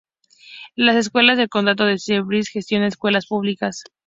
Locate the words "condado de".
1.47-1.97